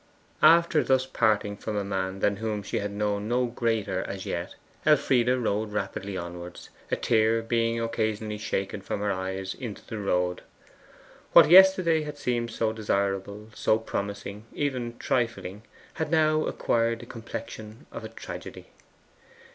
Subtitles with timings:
[0.41, 4.55] After thus parting from a man than whom she had known none greater as yet,
[4.83, 10.41] Elfride rode rapidly onwards, a tear being occasionally shaken from her eyes into the road.
[11.33, 15.61] What yesterday had seemed so desirable, so promising, even trifling,
[15.93, 18.69] had now acquired the complexion of a tragedy.